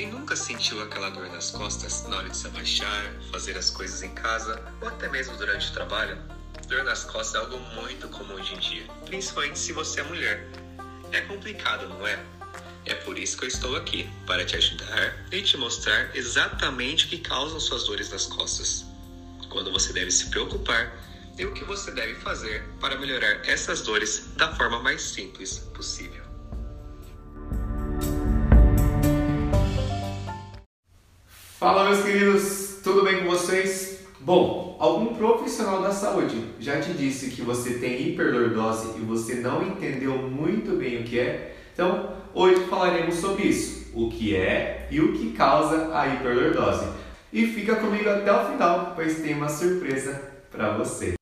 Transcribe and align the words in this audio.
Quem 0.00 0.08
nunca 0.08 0.34
sentiu 0.34 0.82
aquela 0.82 1.10
dor 1.10 1.28
nas 1.28 1.50
costas 1.50 2.04
na 2.08 2.16
hora 2.16 2.30
de 2.30 2.34
se 2.34 2.46
abaixar, 2.46 3.12
fazer 3.30 3.54
as 3.58 3.68
coisas 3.68 4.02
em 4.02 4.08
casa 4.14 4.58
ou 4.80 4.88
até 4.88 5.06
mesmo 5.10 5.36
durante 5.36 5.68
o 5.68 5.74
trabalho? 5.74 6.16
Dor 6.66 6.84
nas 6.84 7.04
costas 7.04 7.34
é 7.34 7.44
algo 7.44 7.58
muito 7.74 8.08
comum 8.08 8.32
hoje 8.32 8.54
em 8.54 8.58
dia, 8.58 8.86
principalmente 9.04 9.58
se 9.58 9.74
você 9.74 10.00
é 10.00 10.02
mulher. 10.02 10.48
É 11.12 11.20
complicado, 11.20 11.86
não 11.86 12.06
é? 12.06 12.18
É 12.86 12.94
por 12.94 13.18
isso 13.18 13.36
que 13.36 13.44
eu 13.44 13.48
estou 13.48 13.76
aqui, 13.76 14.08
para 14.26 14.42
te 14.42 14.56
ajudar 14.56 15.26
e 15.30 15.42
te 15.42 15.58
mostrar 15.58 16.16
exatamente 16.16 17.04
o 17.04 17.08
que 17.08 17.18
causam 17.18 17.60
suas 17.60 17.84
dores 17.84 18.08
nas 18.08 18.24
costas. 18.24 18.86
Quando 19.50 19.70
você 19.70 19.92
deve 19.92 20.10
se 20.10 20.30
preocupar 20.30 20.96
e 21.36 21.44
o 21.44 21.52
que 21.52 21.62
você 21.62 21.90
deve 21.90 22.14
fazer 22.14 22.64
para 22.80 22.96
melhorar 22.96 23.46
essas 23.46 23.82
dores 23.82 24.30
da 24.34 24.50
forma 24.56 24.80
mais 24.80 25.02
simples 25.02 25.58
possível. 25.74 26.29
Fala, 31.60 31.90
meus 31.90 32.02
queridos, 32.02 32.78
tudo 32.82 33.04
bem 33.04 33.18
com 33.18 33.28
vocês? 33.28 33.98
Bom, 34.18 34.78
algum 34.80 35.14
profissional 35.14 35.82
da 35.82 35.90
saúde 35.90 36.42
já 36.58 36.80
te 36.80 36.94
disse 36.94 37.28
que 37.28 37.42
você 37.42 37.74
tem 37.74 38.00
hiperlordose 38.08 38.98
e 38.98 39.00
você 39.02 39.34
não 39.34 39.62
entendeu 39.62 40.16
muito 40.16 40.74
bem 40.78 41.02
o 41.02 41.04
que 41.04 41.20
é? 41.20 41.54
Então, 41.74 42.14
hoje 42.32 42.64
falaremos 42.64 43.16
sobre 43.16 43.42
isso, 43.42 43.90
o 43.92 44.08
que 44.08 44.34
é 44.34 44.88
e 44.90 45.02
o 45.02 45.12
que 45.12 45.32
causa 45.32 45.94
a 45.94 46.08
hiperlordose. 46.08 46.86
E 47.30 47.46
fica 47.48 47.76
comigo 47.76 48.08
até 48.08 48.32
o 48.32 48.52
final, 48.52 48.94
pois 48.94 49.20
tem 49.20 49.34
uma 49.34 49.50
surpresa 49.50 50.18
para 50.50 50.78
você. 50.78 51.12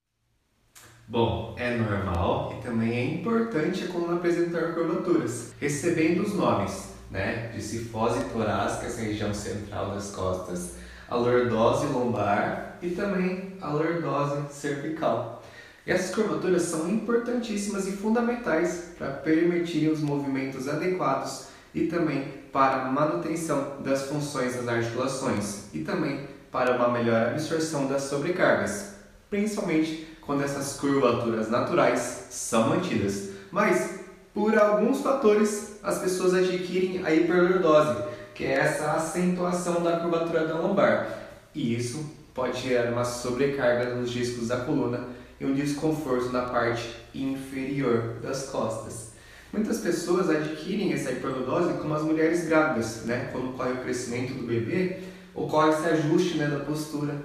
Bom, 1.09 1.57
é 1.59 1.77
normal 1.77 2.57
e 2.57 2.62
também 2.65 2.93
é 2.93 3.05
importante 3.07 3.88
coluna 3.88 4.15
apresentar 4.15 4.73
curvaturas, 4.73 5.52
recebendo 5.59 6.23
os 6.23 6.32
nomes 6.32 6.96
né, 7.10 7.50
de 7.54 7.62
cifose 7.62 8.24
torácica, 8.32 8.86
essa 8.86 9.00
região 9.00 9.32
central 9.32 9.90
das 9.90 10.10
costas, 10.10 10.73
a 11.09 11.16
lordose 11.16 11.87
lombar 11.87 12.76
e 12.82 12.90
também 12.90 13.54
a 13.60 13.68
lordose 13.68 14.52
cervical. 14.52 15.42
E 15.87 15.90
essas 15.90 16.15
curvaturas 16.15 16.62
são 16.62 16.88
importantíssimas 16.88 17.88
e 17.88 17.92
fundamentais 17.92 18.92
para 18.98 19.10
permitir 19.10 19.88
os 19.88 20.00
movimentos 20.00 20.68
adequados 20.68 21.46
e 21.74 21.87
também 21.87 22.24
para 22.52 22.82
a 22.82 22.90
manutenção 22.90 23.76
das 23.80 24.02
funções 24.02 24.54
das 24.54 24.68
articulações 24.68 25.65
e 25.72 25.80
também 25.80 26.26
para 26.52 26.76
uma 26.76 26.88
melhor 26.88 27.28
absorção 27.28 27.87
das 27.87 28.02
sobrecargas, 28.02 28.96
principalmente 29.30 30.16
quando 30.20 30.43
essas 30.43 30.78
curvaturas 30.78 31.50
naturais 31.50 32.26
são 32.30 32.68
mantidas. 32.68 33.30
Mas 33.50 33.98
por 34.38 34.56
alguns 34.56 35.00
fatores 35.00 35.80
as 35.82 35.98
pessoas 35.98 36.32
adquirem 36.32 37.04
a 37.04 37.12
hiperlordose, 37.12 38.04
que 38.36 38.44
é 38.44 38.52
essa 38.52 38.92
acentuação 38.92 39.82
da 39.82 39.96
curvatura 39.96 40.46
da 40.46 40.54
lombar. 40.54 41.08
E 41.52 41.74
isso 41.74 42.08
pode 42.32 42.62
gerar 42.62 42.92
uma 42.92 43.04
sobrecarga 43.04 43.96
nos 43.96 44.12
discos 44.12 44.46
da 44.46 44.59
coluna 44.59 45.09
e 45.40 45.44
um 45.44 45.52
desconforto 45.52 46.30
na 46.30 46.42
parte 46.42 46.88
inferior 47.12 48.20
das 48.22 48.44
costas. 48.44 49.09
Muitas 49.52 49.78
pessoas 49.78 50.30
adquirem 50.30 50.92
essa 50.92 51.10
hiperlordose 51.10 51.72
como 51.80 51.94
as 51.94 52.02
mulheres 52.02 52.46
grávidas, 52.46 53.06
né? 53.06 53.30
Quando 53.32 53.48
ocorre 53.48 53.72
o 53.72 53.78
crescimento 53.78 54.34
do 54.34 54.46
bebê, 54.46 55.00
ocorre 55.34 55.70
esse 55.70 55.84
ajuste 55.84 56.38
né, 56.38 56.46
da 56.46 56.60
postura, 56.60 57.16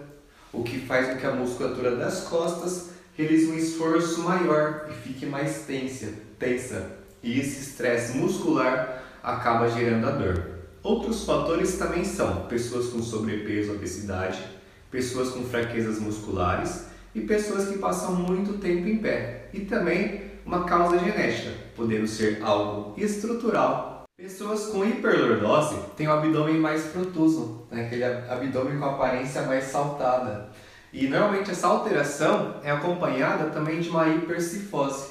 o 0.52 0.64
que 0.64 0.80
faz 0.80 1.10
com 1.10 1.18
que 1.18 1.28
a 1.28 1.32
musculatura 1.32 1.96
das 1.96 2.22
costas 2.22 2.90
realize 3.16 3.52
um 3.52 3.56
esforço 3.56 4.22
maior 4.22 4.90
e 4.90 4.94
fique 5.08 5.28
mais 5.28 5.66
tensa, 5.68 6.12
tensa 6.40 7.03
e 7.24 7.40
esse 7.40 7.62
estresse 7.62 8.18
muscular 8.18 9.02
acaba 9.24 9.70
gerando 9.70 10.08
a 10.08 10.12
dor. 10.12 10.54
Outros 10.84 11.24
fatores 11.24 11.78
também 11.78 12.04
são 12.04 12.46
pessoas 12.48 12.88
com 12.88 13.02
sobrepeso, 13.02 13.72
obesidade, 13.72 14.44
pessoas 14.92 15.30
com 15.30 15.46
fraquezas 15.46 15.98
musculares 15.98 16.88
e 17.16 17.22
pessoas 17.22 17.70
que 17.70 17.78
passam 17.78 18.14
muito 18.16 18.60
tempo 18.60 18.88
em 18.88 18.98
pé, 18.98 19.48
e 19.54 19.62
também 19.62 20.34
uma 20.46 20.66
causa 20.66 21.00
genética, 21.00 21.52
podendo 21.76 22.08
ser 22.08 22.44
algo 22.44 22.94
estrutural. 22.98 24.04
Pessoas 24.18 24.68
com 24.68 24.86
hiperlordose 24.86 25.76
têm 25.96 26.08
o 26.08 26.12
abdômen 26.12 26.60
mais 26.60 26.84
protuso, 26.84 27.66
né? 27.72 27.86
aquele 27.86 28.04
abdômen 28.04 28.78
com 28.78 28.86
aparência 28.86 29.44
mais 29.44 29.66
saltada. 29.66 30.50
E 30.92 31.08
normalmente 31.08 31.50
essa 31.50 31.68
alteração 31.68 32.58
é 32.64 32.72
acompanhada 32.72 33.50
também 33.50 33.80
de 33.80 33.90
uma 33.90 34.08
hipercifose, 34.08 35.10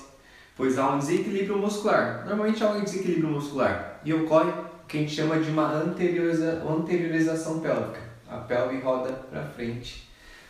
pois 0.57 0.79
há 0.79 0.91
um 0.91 0.99
desequilíbrio 0.99 1.59
muscular. 1.59 2.25
Normalmente 2.27 2.63
há 2.63 2.71
um 2.71 2.83
desequilíbrio 2.83 3.29
muscular 3.29 4.01
e 4.05 4.13
ocorre 4.13 4.51
o 4.51 4.87
que 4.87 4.99
a 4.99 5.01
gente 5.01 5.15
chama 5.15 5.39
de 5.39 5.51
uma 5.51 5.73
anterioriza, 5.73 6.63
anteriorização 6.69 7.61
pélvica. 7.61 8.01
A 8.29 8.39
pelve 8.39 8.81
roda 8.81 9.13
para 9.31 9.45
frente. 9.45 10.09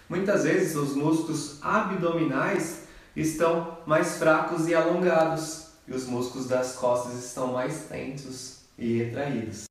Muitas 0.08 0.44
vezes 0.44 0.76
os 0.76 0.94
músculos 0.94 1.58
abdominais 1.62 2.82
estão 3.14 3.78
mais 3.86 4.18
fracos 4.18 4.68
e 4.68 4.74
alongados 4.74 5.68
e 5.86 5.92
os 5.92 6.06
músculos 6.06 6.48
das 6.48 6.74
costas 6.76 7.24
estão 7.24 7.52
mais 7.52 7.86
tensos 7.88 8.60
e 8.78 8.98
retraídos. 8.98 9.64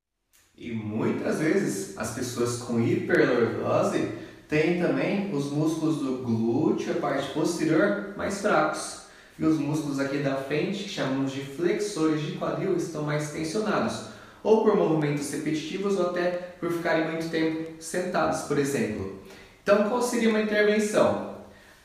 E 0.58 0.72
muitas 0.72 1.40
vezes 1.40 1.97
as 1.97 2.12
pessoas 2.12 2.58
com 2.58 2.80
hiperlordose 2.80 4.12
têm 4.47 4.81
também 4.81 5.34
os 5.34 5.52
músculos 5.52 5.97
do 5.97 6.24
glúteo, 6.24 6.94
a 6.94 7.00
parte 7.00 7.34
posterior, 7.34 8.14
mais 8.18 8.41
fracos 8.41 9.02
e 9.41 9.46
os 9.46 9.57
músculos 9.57 10.00
aqui 10.00 10.19
da 10.19 10.35
frente, 10.35 10.84
que 10.84 10.90
chamamos 10.90 11.31
de 11.31 11.41
flexores 11.41 12.22
de 12.22 12.34
quadril, 12.34 12.78
estão 12.78 13.02
mais 13.02 13.31
tensionados, 13.31 14.03
ou 14.44 14.63
por 14.63 14.75
movimentos 14.75 15.31
repetitivos 15.31 16.00
ou 16.00 16.12
até 16.12 16.29
por 16.59 16.72
ficarem 16.72 17.09
muito 17.09 17.28
tempo 17.28 17.81
sentados, 17.81 18.41
por 18.41 18.59
exemplo. 18.59 19.19
Então, 19.63 19.90
qual 19.90 20.00
seria 20.00 20.29
uma 20.29 20.41
intervenção? 20.41 21.38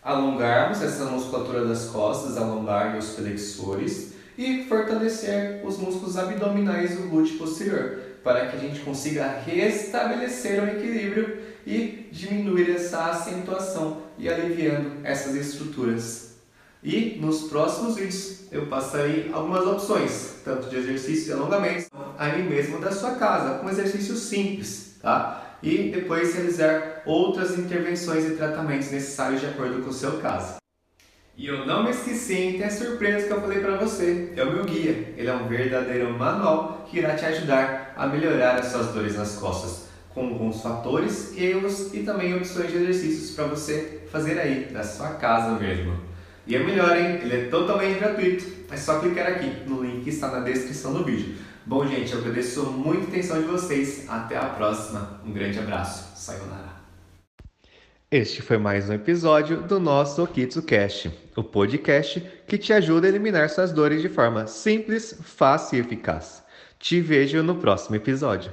Alongarmos 0.03 0.83
essa 0.83 1.07
musculatura 1.07 1.65
das 1.65 1.87
costas, 1.87 2.37
a 2.37 2.41
lombar 2.41 2.95
e 2.95 2.99
os 2.99 3.15
flexores, 3.15 4.13
e 4.37 4.65
fortalecer 4.65 5.63
os 5.65 5.79
músculos 5.79 6.19
abdominais 6.19 6.95
do 6.97 7.09
glúteo 7.09 7.39
posterior, 7.39 8.01
para 8.23 8.49
que 8.49 8.57
a 8.57 8.61
gente 8.61 8.81
consiga 8.81 9.29
restabelecer 9.47 10.63
o 10.63 10.67
equilíbrio 10.67 11.39
e 11.67 12.07
diminuir 12.13 12.71
essa 12.71 13.07
acentuação 13.07 14.03
e 14.19 14.29
aliviando 14.29 15.01
essas 15.03 15.35
estruturas 15.35 16.36
e 16.87 17.19
nos 17.21 17.49
próximos 17.49 17.97
vídeos 17.97 18.43
eu 18.53 18.67
passarei 18.67 19.29
algumas 19.33 19.67
opções, 19.67 20.37
tanto 20.45 20.71
de 20.71 20.77
exercícios 20.77 21.27
e 21.27 21.33
alongamentos, 21.33 21.91
aí 22.17 22.45
mesmo 22.45 22.79
da 22.79 22.93
sua 22.93 23.17
casa, 23.17 23.59
com 23.59 23.69
exercícios 23.69 24.21
simples, 24.21 24.97
tá? 25.03 25.59
E 25.61 25.91
depois 25.91 26.33
realizar 26.37 27.03
outras 27.05 27.59
intervenções 27.59 28.25
e 28.25 28.37
tratamentos 28.37 28.93
necessários 28.93 29.41
de 29.41 29.49
acordo 29.49 29.83
com 29.83 29.91
o 29.91 29.93
seu 29.93 30.21
caso. 30.21 30.59
E 31.37 31.49
eu 31.49 31.67
não 31.67 31.83
me 31.83 31.91
esqueci, 31.91 32.55
tem 32.57 32.63
a 32.63 32.71
surpresa 32.71 33.27
que 33.27 33.33
eu 33.33 33.41
falei 33.41 33.59
para 33.59 33.77
você, 33.79 34.33
é 34.37 34.45
o 34.45 34.53
meu 34.53 34.65
guia. 34.65 35.13
Ele 35.17 35.29
é 35.29 35.35
um 35.35 35.49
verdadeiro 35.49 36.17
manual 36.17 36.87
que 36.89 36.99
irá 36.99 37.17
te 37.17 37.25
ajudar 37.25 37.95
a 37.97 38.07
melhorar 38.07 38.61
as 38.61 38.67
suas 38.67 38.87
dores 38.95 39.17
nas 39.17 39.35
costas, 39.35 39.89
com 40.15 40.21
alguns 40.29 40.63
fatores, 40.63 41.37
erros 41.37 41.93
e 41.93 42.05
também 42.05 42.33
opções 42.37 42.71
de 42.71 42.77
exercícios 42.77 43.33
para 43.33 43.47
você 43.47 44.03
fazer 44.13 44.39
aí 44.39 44.67
da 44.67 44.85
sua 44.85 45.15
casa 45.15 45.59
mesmo. 45.59 46.16
E 46.47 46.55
é 46.55 46.59
melhor, 46.61 46.97
hein? 46.97 47.19
Ele 47.23 47.35
é 47.35 47.45
totalmente 47.49 47.99
gratuito. 47.99 48.47
É 48.71 48.77
só 48.77 49.01
clicar 49.01 49.27
aqui 49.27 49.69
no 49.69 49.83
link 49.83 50.05
que 50.05 50.11
está 50.11 50.31
na 50.31 50.41
descrição 50.41 50.93
do 50.93 51.05
vídeo. 51.05 51.35
Bom, 51.65 51.85
gente, 51.87 52.13
eu 52.13 52.21
agradeço 52.21 52.65
muito 52.67 53.07
a 53.07 53.09
atenção 53.09 53.41
de 53.41 53.49
vocês. 53.49 54.09
Até 54.09 54.37
a 54.37 54.45
próxima. 54.45 55.21
Um 55.27 55.33
grande 55.33 55.59
abraço. 55.59 56.17
Sayonara. 56.17 56.77
Este 58.09 58.41
foi 58.41 58.59
mais 58.59 58.89
um 58.89 58.93
episódio 58.93 59.63
do 59.63 59.81
nosso 59.81 60.23
OkitsuCast, 60.23 61.11
o 61.35 61.43
podcast 61.43 62.25
que 62.47 62.57
te 62.57 62.73
ajuda 62.73 63.09
a 63.09 63.11
eliminar 63.11 63.51
suas 63.51 63.73
dores 63.73 64.01
de 64.01 64.09
forma 64.09 64.47
simples, 64.47 65.19
fácil 65.25 65.79
e 65.79 65.81
eficaz. 65.81 66.45
Te 66.79 67.01
vejo 67.01 67.43
no 67.43 67.57
próximo 67.57 67.97
episódio. 67.97 68.53